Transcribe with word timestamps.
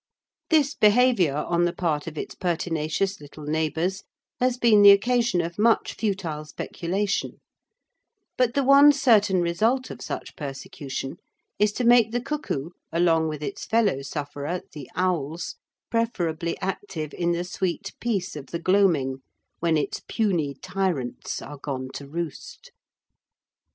This 0.49 0.73
behaviour 0.73 1.35
on 1.35 1.65
the 1.65 1.73
part 1.73 2.07
of 2.07 2.17
its 2.17 2.33
pertinacious 2.33 3.21
little 3.21 3.43
neighbours 3.43 4.01
has 4.39 4.57
been 4.57 4.81
the 4.81 4.89
occasion 4.89 5.41
of 5.41 5.59
much 5.59 5.93
futile 5.93 6.43
speculation; 6.43 7.39
but 8.35 8.55
the 8.55 8.63
one 8.63 8.93
certain 8.93 9.41
result 9.41 9.91
of 9.91 10.01
such 10.01 10.35
persecution 10.35 11.17
is 11.59 11.71
to 11.73 11.83
make 11.83 12.09
the 12.11 12.19
cuckoo, 12.19 12.71
along 12.91 13.27
with 13.27 13.43
its 13.43 13.65
fellow 13.67 14.01
sufferer, 14.01 14.61
the 14.73 14.89
owls, 14.95 15.57
preferably 15.91 16.59
active 16.61 17.13
in 17.13 17.33
the 17.33 17.43
sweet 17.43 17.93
peace 17.99 18.35
of 18.35 18.47
the 18.47 18.57
gloaming, 18.57 19.21
when 19.59 19.77
its 19.77 20.01
puny 20.07 20.55
tyrants 20.55 21.43
are 21.43 21.57
gone 21.59 21.89
to 21.93 22.07
roost. 22.07 22.71